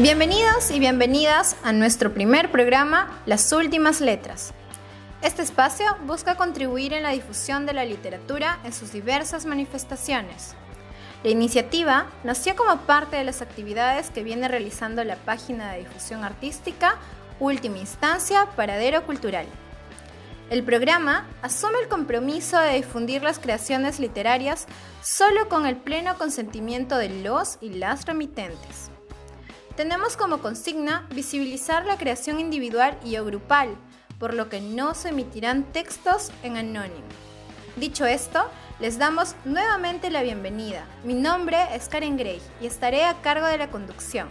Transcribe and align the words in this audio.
Bienvenidos 0.00 0.70
y 0.70 0.78
bienvenidas 0.78 1.56
a 1.64 1.72
nuestro 1.72 2.14
primer 2.14 2.52
programa, 2.52 3.20
Las 3.26 3.50
Últimas 3.50 4.00
Letras. 4.00 4.54
Este 5.22 5.42
espacio 5.42 5.86
busca 6.06 6.36
contribuir 6.36 6.92
en 6.92 7.02
la 7.02 7.10
difusión 7.10 7.66
de 7.66 7.72
la 7.72 7.84
literatura 7.84 8.60
en 8.62 8.72
sus 8.72 8.92
diversas 8.92 9.44
manifestaciones. 9.44 10.54
La 11.24 11.30
iniciativa 11.30 12.06
nació 12.22 12.54
como 12.54 12.82
parte 12.82 13.16
de 13.16 13.24
las 13.24 13.42
actividades 13.42 14.10
que 14.10 14.22
viene 14.22 14.46
realizando 14.46 15.02
la 15.02 15.16
página 15.16 15.72
de 15.72 15.80
difusión 15.80 16.22
artística 16.22 16.94
Última 17.40 17.78
Instancia 17.78 18.46
Paradero 18.54 19.04
Cultural. 19.04 19.46
El 20.48 20.62
programa 20.62 21.26
asume 21.42 21.80
el 21.82 21.88
compromiso 21.88 22.56
de 22.60 22.74
difundir 22.74 23.24
las 23.24 23.40
creaciones 23.40 23.98
literarias 23.98 24.68
solo 25.02 25.48
con 25.48 25.66
el 25.66 25.76
pleno 25.76 26.16
consentimiento 26.18 26.96
de 26.98 27.08
los 27.08 27.58
y 27.60 27.70
las 27.70 28.06
remitentes. 28.06 28.92
Tenemos 29.78 30.16
como 30.16 30.38
consigna 30.38 31.06
visibilizar 31.10 31.86
la 31.86 31.96
creación 31.96 32.40
individual 32.40 32.98
y 33.04 33.16
o 33.16 33.24
grupal, 33.24 33.76
por 34.18 34.34
lo 34.34 34.48
que 34.48 34.60
no 34.60 34.92
se 34.94 35.10
emitirán 35.10 35.62
textos 35.62 36.32
en 36.42 36.56
anónimo. 36.56 37.06
Dicho 37.76 38.04
esto, 38.04 38.44
les 38.80 38.98
damos 38.98 39.36
nuevamente 39.44 40.10
la 40.10 40.24
bienvenida. 40.24 40.84
Mi 41.04 41.14
nombre 41.14 41.58
es 41.76 41.88
Karen 41.88 42.16
Grey 42.16 42.42
y 42.60 42.66
estaré 42.66 43.04
a 43.04 43.20
cargo 43.22 43.46
de 43.46 43.56
la 43.56 43.70
conducción. 43.70 44.26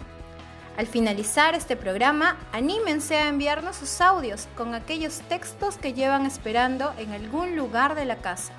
Al 0.75 0.85
finalizar 0.85 1.55
este 1.55 1.77
programa, 1.77 2.35
anímense 2.51 3.15
a 3.15 3.29
enviarnos 3.29 3.77
sus 3.77 4.01
audios 4.01 4.49
con 4.57 4.75
aquellos 4.75 5.21
textos 5.29 5.77
que 5.77 5.93
llevan 5.93 6.25
esperando 6.25 6.93
en 6.97 7.13
algún 7.13 7.55
lugar 7.55 7.95
de 7.95 8.03
la 8.03 8.17
casa. 8.17 8.51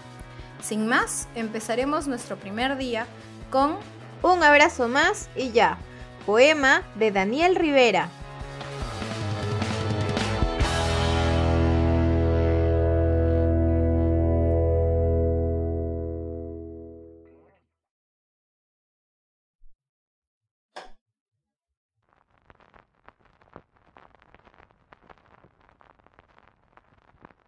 Sin 0.63 0.87
más, 0.87 1.29
empezaremos 1.35 2.09
nuestro 2.09 2.39
primer 2.39 2.79
día 2.79 3.07
con 3.51 3.77
Un 4.23 4.43
abrazo 4.43 4.89
más 4.89 5.29
y 5.37 5.51
ya. 5.51 5.77
Poema 6.29 6.83
de 6.97 7.11
Daniel 7.11 7.57
Rivera. 7.57 8.11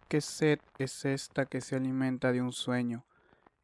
¿Qué 0.09 0.21
sed 0.21 0.57
es 0.79 1.05
esta 1.05 1.45
que 1.45 1.61
se 1.61 1.75
alimenta 1.75 2.31
de 2.31 2.41
un 2.41 2.51
sueño, 2.51 3.05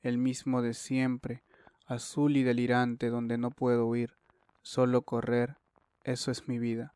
el 0.03 0.19
mismo 0.19 0.61
de 0.61 0.75
siempre, 0.75 1.41
azul 1.87 2.37
y 2.37 2.43
delirante 2.43 3.09
donde 3.09 3.39
no 3.39 3.49
puedo 3.49 3.87
huir? 3.87 4.26
Solo 4.67 5.03
correr, 5.03 5.55
eso 6.03 6.29
es 6.29 6.49
mi 6.49 6.59
vida. 6.59 6.93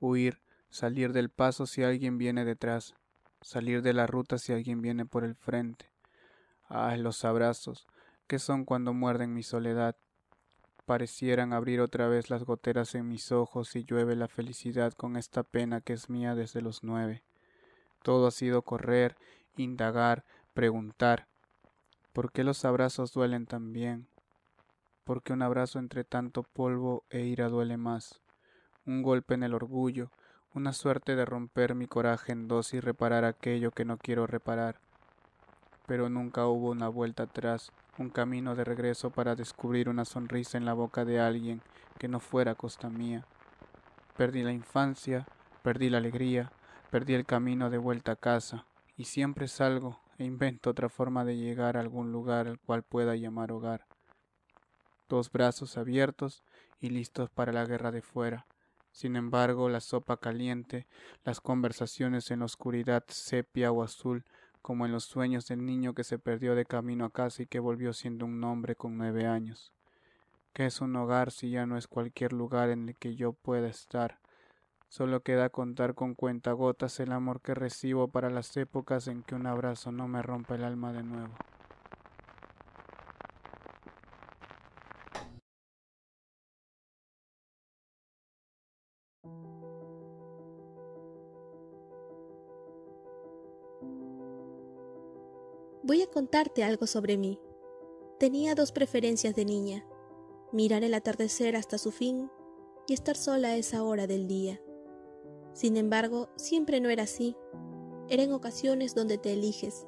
Huir, 0.00 0.40
salir 0.70 1.12
del 1.12 1.28
paso 1.28 1.66
si 1.66 1.82
alguien 1.82 2.16
viene 2.16 2.46
detrás, 2.46 2.94
salir 3.42 3.82
de 3.82 3.92
la 3.92 4.06
ruta 4.06 4.38
si 4.38 4.54
alguien 4.54 4.80
viene 4.80 5.04
por 5.04 5.24
el 5.24 5.34
frente. 5.34 5.90
Ah, 6.66 6.96
los 6.96 7.26
abrazos, 7.26 7.86
que 8.26 8.38
son 8.38 8.64
cuando 8.64 8.94
muerden 8.94 9.34
mi 9.34 9.42
soledad. 9.42 9.96
Parecieran 10.86 11.52
abrir 11.52 11.82
otra 11.82 12.08
vez 12.08 12.30
las 12.30 12.44
goteras 12.44 12.94
en 12.94 13.06
mis 13.06 13.32
ojos 13.32 13.76
y 13.76 13.84
llueve 13.84 14.16
la 14.16 14.26
felicidad 14.26 14.94
con 14.94 15.18
esta 15.18 15.42
pena 15.42 15.82
que 15.82 15.92
es 15.92 16.08
mía 16.08 16.34
desde 16.34 16.62
los 16.62 16.82
nueve. 16.82 17.22
Todo 18.02 18.28
ha 18.28 18.30
sido 18.30 18.62
correr, 18.62 19.18
indagar, 19.58 20.24
preguntar. 20.54 21.26
¿Por 22.14 22.32
qué 22.32 22.44
los 22.44 22.64
abrazos 22.64 23.12
duelen 23.12 23.44
tan 23.44 23.74
bien? 23.74 24.08
Porque 25.10 25.32
un 25.32 25.42
abrazo 25.42 25.80
entre 25.80 26.04
tanto 26.04 26.44
polvo 26.44 27.02
e 27.10 27.22
ira 27.22 27.48
duele 27.48 27.76
más, 27.76 28.20
un 28.86 29.02
golpe 29.02 29.34
en 29.34 29.42
el 29.42 29.54
orgullo, 29.54 30.12
una 30.54 30.72
suerte 30.72 31.16
de 31.16 31.24
romper 31.24 31.74
mi 31.74 31.88
coraje 31.88 32.30
en 32.30 32.46
dos 32.46 32.74
y 32.74 32.78
reparar 32.78 33.24
aquello 33.24 33.72
que 33.72 33.84
no 33.84 33.98
quiero 33.98 34.28
reparar. 34.28 34.78
Pero 35.88 36.08
nunca 36.08 36.46
hubo 36.46 36.70
una 36.70 36.86
vuelta 36.88 37.24
atrás, 37.24 37.72
un 37.98 38.10
camino 38.10 38.54
de 38.54 38.62
regreso 38.62 39.10
para 39.10 39.34
descubrir 39.34 39.88
una 39.88 40.04
sonrisa 40.04 40.58
en 40.58 40.64
la 40.64 40.74
boca 40.74 41.04
de 41.04 41.18
alguien 41.18 41.60
que 41.98 42.06
no 42.06 42.20
fuera 42.20 42.54
costa 42.54 42.88
mía. 42.88 43.26
Perdí 44.16 44.44
la 44.44 44.52
infancia, 44.52 45.26
perdí 45.64 45.90
la 45.90 45.98
alegría, 45.98 46.52
perdí 46.92 47.14
el 47.14 47.26
camino 47.26 47.68
de 47.68 47.78
vuelta 47.78 48.12
a 48.12 48.16
casa, 48.16 48.64
y 48.96 49.06
siempre 49.06 49.48
salgo 49.48 49.98
e 50.18 50.24
invento 50.24 50.70
otra 50.70 50.88
forma 50.88 51.24
de 51.24 51.36
llegar 51.36 51.76
a 51.76 51.80
algún 51.80 52.12
lugar 52.12 52.46
al 52.46 52.60
cual 52.60 52.84
pueda 52.84 53.16
llamar 53.16 53.50
hogar 53.50 53.86
dos 55.10 55.30
brazos 55.30 55.76
abiertos 55.76 56.42
y 56.80 56.88
listos 56.88 57.28
para 57.28 57.52
la 57.52 57.66
guerra 57.66 57.90
de 57.90 58.00
fuera. 58.00 58.46
Sin 58.92 59.16
embargo, 59.16 59.68
la 59.68 59.80
sopa 59.80 60.16
caliente, 60.16 60.86
las 61.24 61.40
conversaciones 61.40 62.30
en 62.30 62.38
la 62.38 62.46
oscuridad 62.46 63.04
sepia 63.08 63.72
o 63.72 63.82
azul, 63.82 64.24
como 64.62 64.86
en 64.86 64.92
los 64.92 65.04
sueños 65.04 65.46
del 65.46 65.66
niño 65.66 65.94
que 65.94 66.04
se 66.04 66.18
perdió 66.18 66.54
de 66.54 66.64
camino 66.64 67.04
a 67.04 67.12
casa 67.12 67.42
y 67.42 67.46
que 67.46 67.58
volvió 67.58 67.92
siendo 67.92 68.24
un 68.24 68.42
hombre 68.44 68.76
con 68.76 68.96
nueve 68.96 69.26
años. 69.26 69.72
¿Qué 70.52 70.66
es 70.66 70.80
un 70.80 70.94
hogar 70.96 71.30
si 71.30 71.50
ya 71.50 71.66
no 71.66 71.76
es 71.76 71.86
cualquier 71.86 72.32
lugar 72.32 72.70
en 72.70 72.88
el 72.88 72.96
que 72.96 73.14
yo 73.16 73.32
pueda 73.32 73.68
estar? 73.68 74.18
Solo 74.88 75.22
queda 75.22 75.50
contar 75.50 75.94
con 75.94 76.14
cuentagotas 76.14 76.98
el 77.00 77.12
amor 77.12 77.40
que 77.40 77.54
recibo 77.54 78.08
para 78.08 78.30
las 78.30 78.56
épocas 78.56 79.06
en 79.06 79.22
que 79.22 79.34
un 79.34 79.46
abrazo 79.46 79.92
no 79.92 80.08
me 80.08 80.22
rompa 80.22 80.56
el 80.56 80.64
alma 80.64 80.92
de 80.92 81.04
nuevo. 81.04 81.34
Voy 95.90 96.02
a 96.02 96.06
contarte 96.06 96.62
algo 96.62 96.86
sobre 96.86 97.16
mí. 97.16 97.40
Tenía 98.20 98.54
dos 98.54 98.70
preferencias 98.70 99.34
de 99.34 99.44
niña, 99.44 99.84
mirar 100.52 100.84
el 100.84 100.94
atardecer 100.94 101.56
hasta 101.56 101.78
su 101.78 101.90
fin 101.90 102.30
y 102.86 102.94
estar 102.94 103.16
sola 103.16 103.48
a 103.48 103.56
esa 103.56 103.82
hora 103.82 104.06
del 104.06 104.28
día. 104.28 104.60
Sin 105.52 105.76
embargo, 105.76 106.28
siempre 106.36 106.80
no 106.80 106.90
era 106.90 107.02
así. 107.02 107.36
Era 108.08 108.22
en 108.22 108.32
ocasiones 108.32 108.94
donde 108.94 109.18
te 109.18 109.32
eliges, 109.32 109.84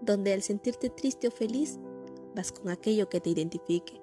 donde 0.00 0.32
al 0.32 0.42
sentirte 0.42 0.90
triste 0.90 1.26
o 1.26 1.32
feliz, 1.32 1.80
vas 2.36 2.52
con 2.52 2.68
aquello 2.68 3.08
que 3.08 3.20
te 3.20 3.30
identifique. 3.30 4.00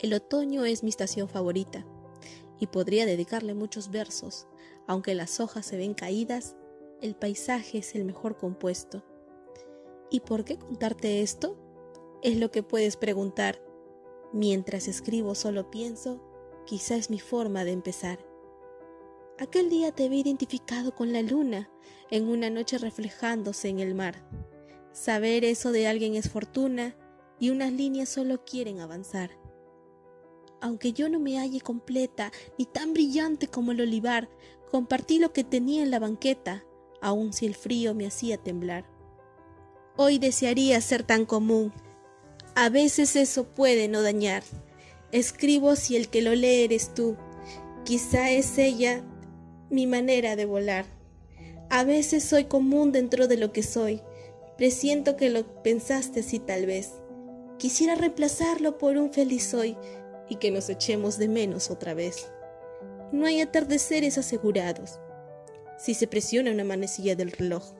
El 0.00 0.14
otoño 0.14 0.64
es 0.64 0.82
mi 0.82 0.88
estación 0.88 1.28
favorita 1.28 1.86
y 2.58 2.68
podría 2.68 3.04
dedicarle 3.04 3.52
muchos 3.52 3.90
versos. 3.90 4.46
Aunque 4.86 5.14
las 5.14 5.40
hojas 5.40 5.66
se 5.66 5.76
ven 5.76 5.92
caídas, 5.92 6.56
el 7.02 7.16
paisaje 7.16 7.76
es 7.76 7.94
el 7.94 8.06
mejor 8.06 8.38
compuesto. 8.38 9.04
¿Y 10.12 10.20
por 10.20 10.44
qué 10.44 10.58
contarte 10.58 11.22
esto? 11.22 11.56
Es 12.22 12.36
lo 12.36 12.50
que 12.50 12.62
puedes 12.62 12.98
preguntar. 12.98 13.64
Mientras 14.34 14.86
escribo 14.86 15.34
solo 15.34 15.70
pienso, 15.70 16.22
quizá 16.66 16.96
es 16.96 17.08
mi 17.08 17.18
forma 17.18 17.64
de 17.64 17.72
empezar. 17.72 18.18
Aquel 19.38 19.70
día 19.70 19.90
te 19.90 20.10
vi 20.10 20.20
identificado 20.20 20.94
con 20.94 21.14
la 21.14 21.22
luna, 21.22 21.70
en 22.10 22.28
una 22.28 22.50
noche 22.50 22.76
reflejándose 22.76 23.70
en 23.70 23.80
el 23.80 23.94
mar. 23.94 24.28
Saber 24.92 25.46
eso 25.46 25.72
de 25.72 25.86
alguien 25.86 26.14
es 26.14 26.28
fortuna 26.28 26.94
y 27.40 27.48
unas 27.48 27.72
líneas 27.72 28.10
solo 28.10 28.44
quieren 28.44 28.80
avanzar. 28.80 29.30
Aunque 30.60 30.92
yo 30.92 31.08
no 31.08 31.20
me 31.20 31.38
halle 31.38 31.62
completa 31.62 32.30
ni 32.58 32.66
tan 32.66 32.92
brillante 32.92 33.48
como 33.48 33.72
el 33.72 33.80
olivar, 33.80 34.28
compartí 34.70 35.18
lo 35.18 35.32
que 35.32 35.42
tenía 35.42 35.82
en 35.82 35.90
la 35.90 36.00
banqueta, 36.00 36.66
aun 37.00 37.32
si 37.32 37.46
el 37.46 37.54
frío 37.54 37.94
me 37.94 38.06
hacía 38.06 38.36
temblar. 38.36 38.91
Hoy 39.96 40.18
desearía 40.18 40.80
ser 40.80 41.02
tan 41.02 41.26
común. 41.26 41.72
A 42.54 42.70
veces 42.70 43.14
eso 43.14 43.44
puede 43.44 43.88
no 43.88 44.00
dañar. 44.02 44.42
Escribo 45.10 45.76
si 45.76 45.96
el 45.96 46.08
que 46.08 46.22
lo 46.22 46.34
lee 46.34 46.64
eres 46.64 46.94
tú. 46.94 47.16
Quizá 47.84 48.30
es 48.30 48.56
ella 48.56 49.04
mi 49.68 49.86
manera 49.86 50.34
de 50.34 50.46
volar. 50.46 50.86
A 51.68 51.84
veces 51.84 52.24
soy 52.24 52.44
común 52.44 52.92
dentro 52.92 53.28
de 53.28 53.36
lo 53.36 53.52
que 53.52 53.62
soy. 53.62 54.00
Presiento 54.56 55.16
que 55.16 55.28
lo 55.28 55.62
pensaste 55.62 56.20
así 56.20 56.38
tal 56.38 56.64
vez. 56.64 56.92
Quisiera 57.58 57.94
reemplazarlo 57.94 58.78
por 58.78 58.96
un 58.96 59.12
feliz 59.12 59.52
hoy 59.52 59.76
y 60.28 60.36
que 60.36 60.50
nos 60.50 60.70
echemos 60.70 61.18
de 61.18 61.28
menos 61.28 61.70
otra 61.70 61.92
vez. 61.92 62.28
No 63.12 63.26
hay 63.26 63.42
atardeceres 63.42 64.16
asegurados 64.16 64.98
si 65.78 65.94
se 65.94 66.06
presiona 66.06 66.50
una 66.50 66.64
manecilla 66.64 67.14
del 67.16 67.32
reloj. 67.32 67.74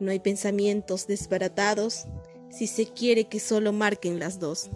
No 0.00 0.10
hay 0.10 0.20
pensamientos 0.20 1.06
desbaratados 1.06 2.04
si 2.50 2.66
se 2.66 2.86
quiere 2.86 3.28
que 3.28 3.40
solo 3.40 3.72
marquen 3.72 4.18
las 4.18 4.38
dos. 4.38 4.70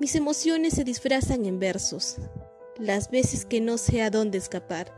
Mis 0.00 0.14
emociones 0.14 0.74
se 0.74 0.84
disfrazan 0.84 1.44
en 1.44 1.58
versos, 1.58 2.16
las 2.78 3.10
veces 3.10 3.44
que 3.44 3.60
no 3.60 3.78
sé 3.78 4.02
a 4.02 4.10
dónde 4.10 4.38
escapar. 4.38 4.92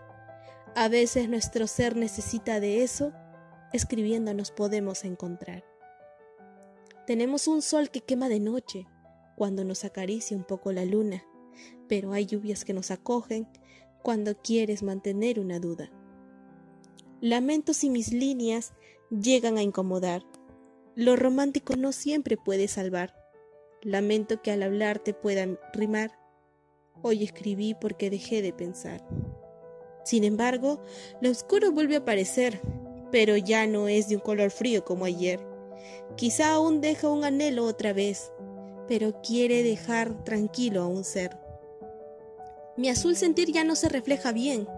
A 0.75 0.88
veces 0.88 1.28
nuestro 1.28 1.66
ser 1.66 1.96
necesita 1.96 2.60
de 2.60 2.82
eso, 2.82 3.12
escribiendo 3.72 4.34
nos 4.34 4.50
podemos 4.50 5.04
encontrar. 5.04 5.64
Tenemos 7.06 7.48
un 7.48 7.60
sol 7.60 7.90
que 7.90 8.00
quema 8.00 8.28
de 8.28 8.40
noche, 8.40 8.86
cuando 9.36 9.64
nos 9.64 9.84
acaricia 9.84 10.36
un 10.36 10.44
poco 10.44 10.72
la 10.72 10.84
luna. 10.84 11.25
pero 11.88 12.12
hay 12.12 12.26
lluvias 12.26 12.64
que 12.64 12.72
nos 12.72 12.90
acogen 12.90 13.46
cuando 14.02 14.36
quieres 14.36 14.82
mantener 14.82 15.38
una 15.38 15.60
duda. 15.60 15.90
Lamento 17.25 17.73
si 17.73 17.88
mis 17.88 18.12
líneas 18.12 18.75
llegan 19.09 19.56
a 19.56 19.62
incomodar. 19.62 20.23
Lo 20.94 21.17
romántico 21.17 21.75
no 21.75 21.91
siempre 21.91 22.37
puede 22.37 22.69
salvar. 22.69 23.15
Lamento 23.81 24.43
que 24.43 24.50
al 24.50 24.62
hablar 24.62 24.99
te 24.99 25.15
puedan 25.15 25.59
rimar. 25.73 26.11
Hoy 27.00 27.25
escribí 27.25 27.75
porque 27.81 28.11
dejé 28.11 28.43
de 28.43 28.53
pensar. 28.53 29.03
Sin 30.05 30.23
embargo, 30.23 30.82
lo 31.23 31.31
oscuro 31.31 31.73
vuelve 31.73 31.94
a 31.94 32.00
aparecer, 32.00 32.61
pero 33.11 33.38
ya 33.38 33.67
no 33.67 33.88
es 33.88 34.11
de 34.11 34.17
un 34.17 34.20
color 34.20 34.50
frío 34.50 34.85
como 34.85 35.06
ayer. 35.06 35.41
Quizá 36.19 36.53
aún 36.53 36.82
deja 36.82 37.09
un 37.09 37.25
anhelo 37.25 37.65
otra 37.65 37.94
vez, 37.94 38.32
pero 38.87 39.23
quiere 39.23 39.62
dejar 39.62 40.25
tranquilo 40.25 40.82
a 40.82 40.88
un 40.88 41.05
ser. 41.05 41.38
Mi 42.77 42.91
azul 42.91 43.17
sentir 43.17 43.50
ya 43.50 43.65
no 43.65 43.77
se 43.77 43.88
refleja 43.88 44.31
bien. 44.32 44.69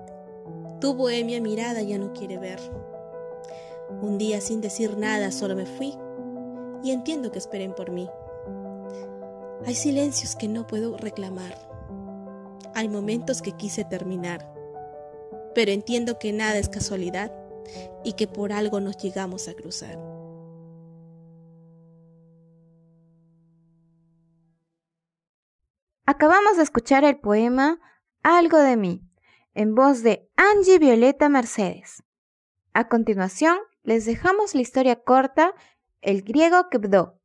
Tu 0.80 0.94
bohemia 0.94 1.40
mirada 1.40 1.82
ya 1.82 1.98
no 1.98 2.12
quiere 2.12 2.38
ver. 2.38 2.60
Un 4.02 4.18
día 4.18 4.40
sin 4.40 4.60
decir 4.60 4.98
nada 4.98 5.30
solo 5.32 5.56
me 5.56 5.64
fui 5.64 5.96
y 6.82 6.90
entiendo 6.90 7.32
que 7.32 7.38
esperen 7.38 7.74
por 7.74 7.90
mí. 7.90 8.08
Hay 9.64 9.74
silencios 9.74 10.36
que 10.36 10.48
no 10.48 10.66
puedo 10.66 10.96
reclamar. 10.96 11.56
Hay 12.74 12.88
momentos 12.88 13.40
que 13.40 13.52
quise 13.52 13.84
terminar, 13.84 14.52
pero 15.54 15.72
entiendo 15.72 16.18
que 16.18 16.32
nada 16.32 16.58
es 16.58 16.68
casualidad 16.68 17.32
y 18.04 18.12
que 18.12 18.26
por 18.26 18.52
algo 18.52 18.80
nos 18.80 18.98
llegamos 18.98 19.48
a 19.48 19.54
cruzar. 19.54 19.98
Acabamos 26.04 26.56
de 26.56 26.62
escuchar 26.62 27.02
el 27.04 27.18
poema 27.18 27.80
Algo 28.22 28.58
de 28.58 28.76
mí, 28.76 29.05
en 29.56 29.74
voz 29.74 30.02
de 30.02 30.28
Angie 30.36 30.78
Violeta 30.78 31.30
Mercedes. 31.30 32.04
A 32.74 32.88
continuación, 32.88 33.56
les 33.82 34.04
dejamos 34.04 34.54
la 34.54 34.60
historia 34.60 34.96
corta 34.96 35.54
El 36.02 36.22
griego 36.22 36.68
quedó, 36.68 37.18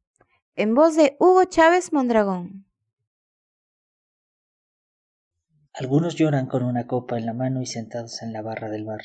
en 0.56 0.74
voz 0.74 0.96
de 0.96 1.18
Hugo 1.20 1.44
Chávez 1.44 1.92
Mondragón. 1.92 2.66
Algunos 5.74 6.16
lloran 6.16 6.48
con 6.48 6.64
una 6.64 6.88
copa 6.88 7.18
en 7.18 7.26
la 7.26 7.34
mano 7.34 7.62
y 7.62 7.66
sentados 7.66 8.22
en 8.22 8.32
la 8.32 8.42
barra 8.42 8.70
del 8.70 8.86
bar. 8.86 9.02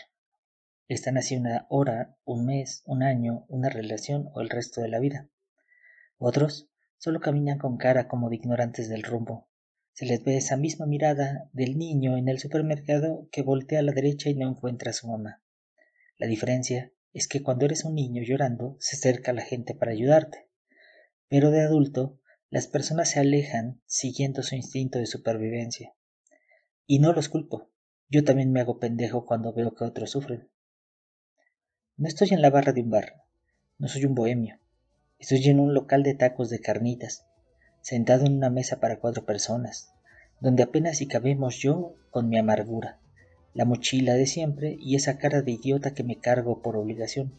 Están 0.87 1.19
así 1.19 1.37
una 1.37 1.67
hora, 1.69 2.17
un 2.25 2.47
mes, 2.47 2.85
un 2.87 3.03
año, 3.03 3.45
una 3.49 3.69
relación 3.69 4.31
o 4.35 4.41
el 4.41 4.51
resto 4.51 4.83
de 4.83 4.89
la 4.89 5.01
vida. 5.01 5.29
Otros 6.19 6.71
solo 6.99 7.19
caminan 7.19 7.59
con 7.59 7.77
cara 7.77 8.07
como 8.07 8.29
de 8.29 8.37
ignorantes 8.37 8.89
del 8.89 9.03
rumbo, 9.03 9.46
se 9.97 10.05
les 10.05 10.23
ve 10.23 10.37
esa 10.37 10.59
misma 10.59 10.85
mirada 10.85 11.49
del 11.55 11.79
niño 11.79 12.19
en 12.19 12.29
el 12.29 12.39
supermercado 12.39 13.31
que 13.33 13.41
voltea 13.41 13.79
a 13.79 13.83
la 13.83 13.93
derecha 13.93 14.29
y 14.29 14.35
no 14.35 14.47
encuentra 14.47 14.91
a 14.91 14.93
su 14.93 15.09
mamá. 15.09 15.43
La 16.19 16.27
diferencia 16.27 16.93
es 17.15 17.27
que 17.29 17.43
cuando 17.43 17.65
eres 17.65 17.83
un 17.87 17.95
niño 17.95 18.23
llorando 18.23 18.77
se 18.79 18.97
acerca 18.97 19.33
la 19.33 19.41
gente 19.41 19.75
para 19.75 19.93
ayudarte. 19.93 20.51
Pero 21.29 21.51
de 21.51 21.63
adulto, 21.63 22.21
las 22.51 22.67
personas 22.67 23.09
se 23.09 23.21
alejan 23.21 23.81
siguiendo 23.87 24.43
su 24.43 24.55
instinto 24.55 24.99
de 24.99 25.07
supervivencia. 25.07 25.95
Y 26.87 26.99
no 26.99 27.15
los 27.15 27.31
culpo. 27.31 27.71
Yo 28.11 28.23
también 28.23 28.53
me 28.53 28.61
hago 28.61 28.79
pendejo 28.79 29.25
cuando 29.25 29.55
veo 29.55 29.75
que 29.75 29.85
otros 29.85 30.11
sufren. 30.11 30.51
No 31.97 32.07
estoy 32.07 32.29
en 32.33 32.43
la 32.43 32.51
barra 32.51 32.75
de 32.75 32.83
un 32.83 32.91
bar. 32.91 33.25
No 33.79 33.89
soy 33.89 34.05
un 34.05 34.15
bohemio. 34.15 34.61
Estoy 35.19 35.43
en 35.47 35.59
un 35.59 35.73
local 35.73 36.03
de 36.03 36.13
tacos 36.13 36.51
de 36.51 36.61
carnitas 36.61 37.25
sentado 37.87 38.27
en 38.27 38.33
una 38.33 38.51
mesa 38.51 38.81
para 38.81 38.99
cuatro 38.99 39.25
personas, 39.25 39.93
donde 40.41 40.65
apenas 40.65 40.99
si 40.99 41.07
cabemos 41.07 41.59
yo 41.59 41.95
con 42.11 42.29
mi 42.29 42.37
amargura, 42.37 42.99
la 43.55 43.65
mochila 43.65 44.15
de 44.15 44.27
siempre 44.27 44.77
y 44.81 44.97
esa 44.97 45.19
cara 45.19 45.41
de 45.43 45.53
idiota 45.53 45.95
que 45.95 46.03
me 46.03 46.19
cargo 46.19 46.63
por 46.63 46.77
obligación. 46.77 47.33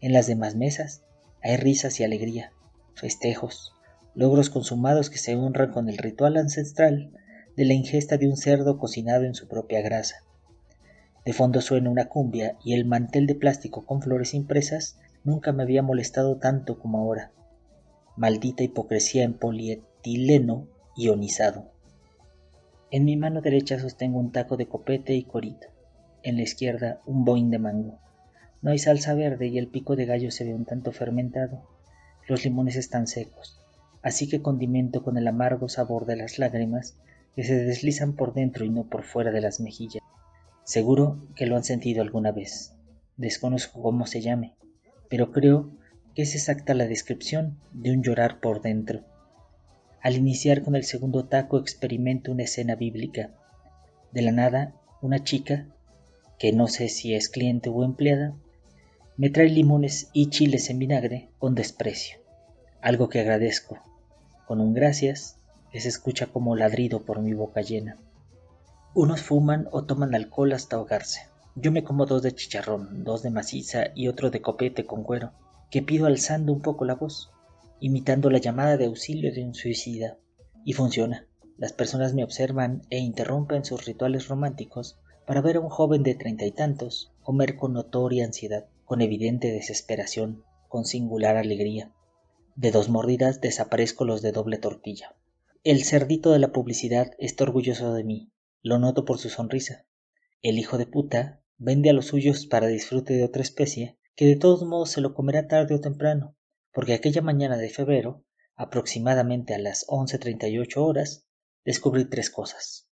En 0.00 0.14
las 0.14 0.26
demás 0.26 0.54
mesas 0.54 1.02
hay 1.42 1.58
risas 1.58 2.00
y 2.00 2.04
alegría, 2.04 2.50
festejos, 2.94 3.74
logros 4.14 4.48
consumados 4.48 5.10
que 5.10 5.18
se 5.18 5.36
honran 5.36 5.70
con 5.70 5.90
el 5.90 5.98
ritual 5.98 6.38
ancestral 6.38 7.10
de 7.58 7.66
la 7.66 7.74
ingesta 7.74 8.16
de 8.16 8.28
un 8.28 8.38
cerdo 8.38 8.78
cocinado 8.78 9.24
en 9.24 9.34
su 9.34 9.48
propia 9.48 9.82
grasa. 9.82 10.24
De 11.26 11.34
fondo 11.34 11.60
suena 11.60 11.90
una 11.90 12.08
cumbia 12.08 12.56
y 12.64 12.72
el 12.72 12.86
mantel 12.86 13.26
de 13.26 13.34
plástico 13.34 13.84
con 13.84 14.00
flores 14.00 14.32
impresas 14.32 14.96
nunca 15.24 15.52
me 15.52 15.62
había 15.62 15.82
molestado 15.82 16.38
tanto 16.38 16.78
como 16.78 17.00
ahora 17.00 17.32
maldita 18.16 18.62
hipocresía 18.62 19.24
en 19.24 19.34
polietileno 19.34 20.68
ionizado. 20.96 21.70
En 22.90 23.04
mi 23.04 23.16
mano 23.16 23.42
derecha 23.42 23.78
sostengo 23.78 24.18
un 24.18 24.32
taco 24.32 24.56
de 24.56 24.66
copete 24.66 25.14
y 25.14 25.24
corito, 25.24 25.68
en 26.22 26.36
la 26.36 26.42
izquierda 26.42 27.00
un 27.04 27.24
boin 27.24 27.50
de 27.50 27.58
mango. 27.58 27.98
No 28.62 28.70
hay 28.70 28.78
salsa 28.78 29.14
verde 29.14 29.48
y 29.48 29.58
el 29.58 29.68
pico 29.68 29.96
de 29.96 30.06
gallo 30.06 30.30
se 30.30 30.44
ve 30.44 30.54
un 30.54 30.64
tanto 30.64 30.92
fermentado. 30.92 31.68
Los 32.26 32.44
limones 32.44 32.76
están 32.76 33.06
secos, 33.06 33.60
así 34.02 34.28
que 34.28 34.42
condimento 34.42 35.02
con 35.02 35.18
el 35.18 35.28
amargo 35.28 35.68
sabor 35.68 36.06
de 36.06 36.16
las 36.16 36.38
lágrimas 36.38 36.96
que 37.34 37.44
se 37.44 37.54
deslizan 37.54 38.14
por 38.14 38.32
dentro 38.32 38.64
y 38.64 38.70
no 38.70 38.84
por 38.84 39.02
fuera 39.02 39.30
de 39.30 39.42
las 39.42 39.60
mejillas. 39.60 40.02
Seguro 40.64 41.18
que 41.36 41.46
lo 41.46 41.56
han 41.56 41.64
sentido 41.64 42.02
alguna 42.02 42.32
vez. 42.32 42.74
Desconozco 43.16 43.82
cómo 43.82 44.06
se 44.06 44.20
llame, 44.20 44.56
pero 45.08 45.32
creo 45.32 45.70
es 46.22 46.34
exacta 46.34 46.72
la 46.72 46.86
descripción 46.86 47.58
de 47.72 47.90
un 47.90 48.02
llorar 48.02 48.40
por 48.40 48.62
dentro. 48.62 49.04
Al 50.00 50.14
iniciar 50.14 50.62
con 50.62 50.74
el 50.74 50.84
segundo 50.84 51.26
taco 51.26 51.58
experimento 51.58 52.32
una 52.32 52.44
escena 52.44 52.74
bíblica. 52.74 53.34
De 54.12 54.22
la 54.22 54.32
nada, 54.32 54.74
una 55.02 55.22
chica, 55.22 55.66
que 56.38 56.52
no 56.52 56.68
sé 56.68 56.88
si 56.88 57.14
es 57.14 57.28
cliente 57.28 57.68
o 57.68 57.84
empleada, 57.84 58.34
me 59.18 59.28
trae 59.28 59.50
limones 59.50 60.08
y 60.14 60.30
chiles 60.30 60.70
en 60.70 60.78
vinagre 60.78 61.28
con 61.38 61.54
desprecio, 61.54 62.18
algo 62.80 63.10
que 63.10 63.20
agradezco. 63.20 63.78
Con 64.46 64.60
un 64.60 64.72
gracias, 64.72 65.38
que 65.70 65.80
se 65.80 65.88
escucha 65.88 66.28
como 66.28 66.56
ladrido 66.56 67.04
por 67.04 67.20
mi 67.20 67.34
boca 67.34 67.60
llena. 67.60 67.98
Unos 68.94 69.20
fuman 69.20 69.68
o 69.70 69.84
toman 69.84 70.14
alcohol 70.14 70.54
hasta 70.54 70.76
ahogarse. 70.76 71.20
Yo 71.56 71.72
me 71.72 71.84
como 71.84 72.06
dos 72.06 72.22
de 72.22 72.32
chicharrón, 72.32 73.04
dos 73.04 73.22
de 73.22 73.30
maciza 73.30 73.88
y 73.94 74.08
otro 74.08 74.30
de 74.30 74.40
copete 74.40 74.86
con 74.86 75.02
cuero 75.02 75.32
que 75.70 75.82
pido 75.82 76.06
alzando 76.06 76.52
un 76.52 76.62
poco 76.62 76.84
la 76.84 76.94
voz, 76.94 77.30
imitando 77.80 78.30
la 78.30 78.38
llamada 78.38 78.76
de 78.76 78.86
auxilio 78.86 79.32
de 79.32 79.44
un 79.44 79.54
suicida. 79.54 80.18
Y 80.64 80.72
funciona. 80.72 81.26
Las 81.58 81.72
personas 81.72 82.14
me 82.14 82.24
observan 82.24 82.82
e 82.90 82.98
interrumpen 82.98 83.64
sus 83.64 83.84
rituales 83.86 84.28
románticos 84.28 84.98
para 85.26 85.40
ver 85.40 85.56
a 85.56 85.60
un 85.60 85.68
joven 85.68 86.02
de 86.02 86.14
treinta 86.14 86.44
y 86.44 86.52
tantos 86.52 87.12
comer 87.22 87.56
con 87.56 87.72
notoria 87.72 88.24
ansiedad, 88.24 88.68
con 88.84 89.00
evidente 89.00 89.50
desesperación, 89.50 90.44
con 90.68 90.84
singular 90.84 91.36
alegría. 91.36 91.92
De 92.54 92.70
dos 92.70 92.88
mordidas 92.88 93.40
desaparezco 93.40 94.04
los 94.04 94.22
de 94.22 94.32
doble 94.32 94.58
tortilla. 94.58 95.14
El 95.64 95.82
cerdito 95.84 96.30
de 96.30 96.38
la 96.38 96.52
publicidad 96.52 97.12
está 97.18 97.44
orgulloso 97.44 97.92
de 97.92 98.04
mí, 98.04 98.30
lo 98.62 98.78
noto 98.78 99.04
por 99.04 99.18
su 99.18 99.28
sonrisa. 99.28 99.84
El 100.42 100.58
hijo 100.58 100.78
de 100.78 100.86
puta 100.86 101.40
vende 101.58 101.90
a 101.90 101.92
los 101.92 102.06
suyos 102.06 102.46
para 102.46 102.68
disfrute 102.68 103.14
de 103.14 103.24
otra 103.24 103.42
especie 103.42 103.98
que 104.16 104.26
de 104.26 104.36
todos 104.36 104.64
modos 104.64 104.90
se 104.90 105.02
lo 105.02 105.14
comerá 105.14 105.46
tarde 105.46 105.74
o 105.74 105.80
temprano, 105.80 106.36
porque 106.72 106.94
aquella 106.94 107.20
mañana 107.20 107.58
de 107.58 107.68
febrero, 107.68 108.24
aproximadamente 108.56 109.54
a 109.54 109.58
las 109.58 109.84
once 109.88 110.18
treinta 110.18 110.48
y 110.48 110.58
ocho 110.58 110.84
horas, 110.84 111.26
descubrí 111.64 112.06
tres 112.06 112.30
cosas. 112.30 112.88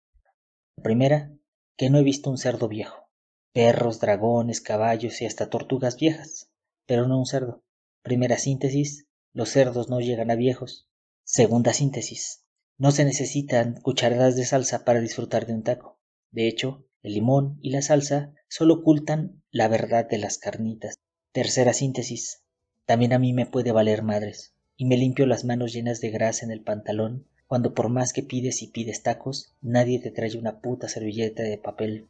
La 0.76 0.82
primera, 0.82 1.32
que 1.76 1.88
no 1.88 1.98
he 1.98 2.02
visto 2.02 2.30
un 2.30 2.38
cerdo 2.38 2.68
viejo. 2.68 3.08
Perros, 3.52 4.00
dragones, 4.00 4.60
caballos 4.60 5.22
y 5.22 5.26
hasta 5.26 5.48
tortugas 5.48 5.96
viejas, 5.96 6.50
pero 6.86 7.08
no 7.08 7.18
un 7.18 7.26
cerdo. 7.26 7.64
Primera 8.02 8.36
síntesis, 8.36 9.06
los 9.32 9.48
cerdos 9.48 9.88
no 9.88 10.00
llegan 10.00 10.30
a 10.30 10.36
viejos. 10.36 10.88
Segunda 11.24 11.72
síntesis, 11.72 12.44
no 12.76 12.90
se 12.90 13.04
necesitan 13.04 13.80
cucharadas 13.80 14.36
de 14.36 14.44
salsa 14.44 14.84
para 14.84 15.00
disfrutar 15.00 15.46
de 15.46 15.54
un 15.54 15.62
taco. 15.62 16.00
De 16.32 16.48
hecho, 16.48 16.84
el 17.02 17.14
limón 17.14 17.58
y 17.62 17.70
la 17.70 17.80
salsa 17.80 18.34
solo 18.48 18.74
ocultan 18.74 19.42
la 19.50 19.68
verdad 19.68 20.06
de 20.08 20.18
las 20.18 20.38
carnitas. 20.38 20.96
Tercera 21.34 21.72
síntesis. 21.72 22.44
También 22.86 23.12
a 23.12 23.18
mí 23.18 23.32
me 23.32 23.44
puede 23.44 23.72
valer 23.72 24.04
madres, 24.04 24.54
y 24.76 24.84
me 24.84 24.96
limpio 24.96 25.26
las 25.26 25.44
manos 25.44 25.72
llenas 25.72 26.00
de 26.00 26.10
grasa 26.10 26.44
en 26.44 26.52
el 26.52 26.62
pantalón 26.62 27.26
cuando 27.48 27.74
por 27.74 27.88
más 27.88 28.12
que 28.12 28.22
pides 28.22 28.62
y 28.62 28.68
pides 28.68 29.02
tacos, 29.02 29.52
nadie 29.60 29.98
te 29.98 30.12
trae 30.12 30.38
una 30.38 30.60
puta 30.60 30.88
servilleta 30.88 31.42
de 31.42 31.58
papel. 31.58 32.06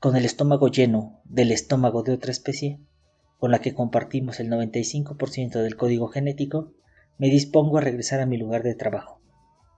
Con 0.00 0.16
el 0.16 0.24
estómago 0.24 0.66
lleno 0.66 1.20
del 1.26 1.52
estómago 1.52 2.02
de 2.02 2.10
otra 2.10 2.32
especie, 2.32 2.80
con 3.38 3.52
la 3.52 3.60
que 3.60 3.72
compartimos 3.72 4.40
el 4.40 4.50
95% 4.50 5.62
del 5.62 5.76
código 5.76 6.08
genético, 6.08 6.72
me 7.18 7.28
dispongo 7.28 7.78
a 7.78 7.82
regresar 7.82 8.18
a 8.18 8.26
mi 8.26 8.36
lugar 8.36 8.64
de 8.64 8.74
trabajo. 8.74 9.20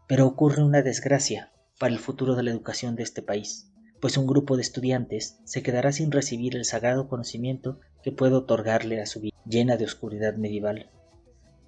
Pero 0.08 0.26
ocurre 0.26 0.62
una 0.62 0.80
desgracia 0.80 1.52
para 1.78 1.92
el 1.92 1.98
futuro 1.98 2.36
de 2.36 2.44
la 2.44 2.52
educación 2.52 2.96
de 2.96 3.02
este 3.02 3.20
país 3.20 3.70
pues 4.00 4.16
un 4.16 4.26
grupo 4.26 4.56
de 4.56 4.62
estudiantes 4.62 5.38
se 5.44 5.62
quedará 5.62 5.92
sin 5.92 6.10
recibir 6.10 6.56
el 6.56 6.64
sagrado 6.64 7.08
conocimiento 7.08 7.78
que 8.02 8.12
puedo 8.12 8.38
otorgarle 8.38 9.00
a 9.00 9.06
su 9.06 9.20
vida 9.20 9.36
llena 9.46 9.76
de 9.76 9.84
oscuridad 9.84 10.34
medieval. 10.34 10.90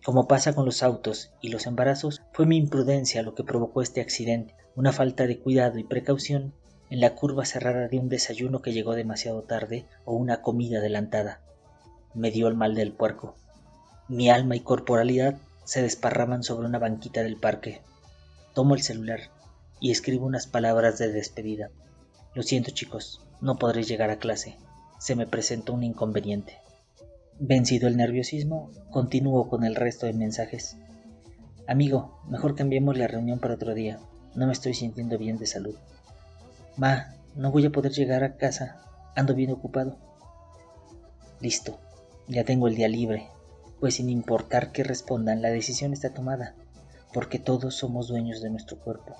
Como 0.04 0.26
pasa 0.26 0.54
con 0.54 0.64
los 0.64 0.82
autos 0.82 1.32
y 1.40 1.50
los 1.50 1.66
embarazos, 1.66 2.22
fue 2.32 2.46
mi 2.46 2.56
imprudencia 2.56 3.22
lo 3.22 3.34
que 3.34 3.44
provocó 3.44 3.82
este 3.82 4.00
accidente, 4.00 4.54
una 4.74 4.92
falta 4.92 5.26
de 5.26 5.38
cuidado 5.38 5.78
y 5.78 5.84
precaución 5.84 6.54
en 6.90 7.00
la 7.00 7.14
curva 7.14 7.44
cerrada 7.44 7.88
de 7.88 7.98
un 7.98 8.08
desayuno 8.08 8.62
que 8.62 8.72
llegó 8.72 8.94
demasiado 8.94 9.42
tarde 9.42 9.86
o 10.04 10.14
una 10.14 10.42
comida 10.42 10.78
adelantada. 10.78 11.40
Me 12.14 12.30
dio 12.30 12.48
el 12.48 12.54
mal 12.54 12.74
del 12.74 12.92
puerco. 12.92 13.36
Mi 14.08 14.28
alma 14.28 14.56
y 14.56 14.60
corporalidad 14.60 15.36
se 15.64 15.82
desparraman 15.82 16.42
sobre 16.42 16.66
una 16.66 16.78
banquita 16.78 17.22
del 17.22 17.36
parque. 17.36 17.80
Tomo 18.54 18.74
el 18.74 18.82
celular 18.82 19.20
y 19.80 19.90
escribo 19.90 20.26
unas 20.26 20.46
palabras 20.46 20.98
de 20.98 21.12
despedida. 21.12 21.70
Lo 22.34 22.42
siento 22.42 22.70
chicos, 22.70 23.20
no 23.42 23.58
podré 23.58 23.82
llegar 23.82 24.08
a 24.08 24.16
clase. 24.16 24.56
Se 24.98 25.14
me 25.14 25.26
presentó 25.26 25.74
un 25.74 25.82
inconveniente. 25.82 26.56
Vencido 27.38 27.88
el 27.88 27.98
nerviosismo, 27.98 28.70
continúo 28.90 29.50
con 29.50 29.64
el 29.64 29.74
resto 29.74 30.06
de 30.06 30.14
mensajes. 30.14 30.78
Amigo, 31.66 32.18
mejor 32.28 32.54
cambiemos 32.54 32.96
la 32.96 33.06
reunión 33.06 33.38
para 33.38 33.54
otro 33.54 33.74
día. 33.74 33.98
No 34.34 34.46
me 34.46 34.52
estoy 34.52 34.72
sintiendo 34.72 35.18
bien 35.18 35.36
de 35.36 35.46
salud. 35.46 35.74
Ma, 36.78 37.16
no 37.36 37.50
voy 37.50 37.66
a 37.66 37.70
poder 37.70 37.92
llegar 37.92 38.24
a 38.24 38.36
casa. 38.36 38.80
Ando 39.14 39.34
bien 39.34 39.50
ocupado. 39.50 39.98
Listo. 41.38 41.78
Ya 42.28 42.44
tengo 42.44 42.66
el 42.66 42.76
día 42.76 42.88
libre. 42.88 43.28
Pues 43.78 43.96
sin 43.96 44.08
importar 44.08 44.72
que 44.72 44.84
respondan, 44.84 45.42
la 45.42 45.50
decisión 45.50 45.92
está 45.92 46.14
tomada. 46.14 46.54
Porque 47.12 47.38
todos 47.38 47.74
somos 47.74 48.08
dueños 48.08 48.40
de 48.40 48.48
nuestro 48.48 48.78
cuerpo. 48.78 49.16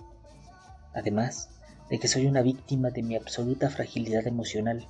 Además 0.95 1.51
de 1.93 1.99
que 1.99 2.09
soy 2.09 2.25
una 2.25 2.41
víctima 2.41 2.89
de 2.89 3.03
mi 3.03 3.17
absoluta 3.17 3.69
fragilidad 3.69 4.27
emocional. 4.27 4.89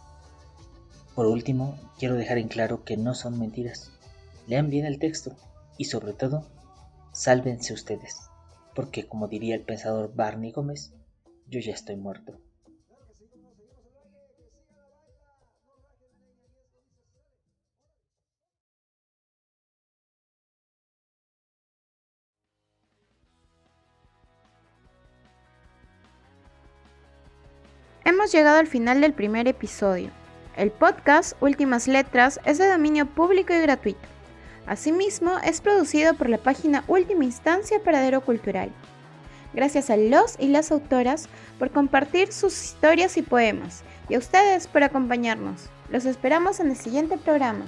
Por 1.16 1.26
último, 1.26 1.76
quiero 1.98 2.14
dejar 2.14 2.38
en 2.38 2.46
claro 2.46 2.84
que 2.84 2.96
no 2.96 3.16
son 3.16 3.40
mentiras. 3.40 3.90
Lean 4.46 4.70
bien 4.70 4.86
el 4.86 5.00
texto 5.00 5.34
y 5.76 5.86
sobre 5.86 6.12
todo, 6.12 6.46
sálvense 7.10 7.74
ustedes, 7.74 8.30
porque 8.76 9.08
como 9.08 9.26
diría 9.26 9.56
el 9.56 9.62
pensador 9.62 10.14
Barney 10.14 10.52
Gómez, 10.52 10.92
yo 11.48 11.58
ya 11.58 11.72
estoy 11.72 11.96
muerto. 11.96 12.38
Hemos 28.12 28.30
llegado 28.30 28.58
al 28.58 28.66
final 28.66 29.00
del 29.00 29.14
primer 29.14 29.48
episodio. 29.48 30.10
El 30.54 30.70
podcast 30.70 31.34
Últimas 31.40 31.88
Letras 31.88 32.40
es 32.44 32.58
de 32.58 32.70
dominio 32.70 33.06
público 33.06 33.54
y 33.54 33.60
gratuito. 33.62 34.06
Asimismo, 34.66 35.38
es 35.42 35.62
producido 35.62 36.12
por 36.12 36.28
la 36.28 36.36
página 36.36 36.84
Última 36.88 37.24
Instancia 37.24 37.82
Paradero 37.82 38.20
Cultural. 38.20 38.70
Gracias 39.54 39.88
a 39.88 39.96
los 39.96 40.36
y 40.38 40.48
las 40.48 40.70
autoras 40.72 41.30
por 41.58 41.70
compartir 41.70 42.34
sus 42.34 42.62
historias 42.62 43.16
y 43.16 43.22
poemas, 43.22 43.82
y 44.10 44.14
a 44.14 44.18
ustedes 44.18 44.66
por 44.66 44.82
acompañarnos. 44.82 45.70
Los 45.88 46.04
esperamos 46.04 46.60
en 46.60 46.68
el 46.68 46.76
siguiente 46.76 47.16
programa. 47.16 47.64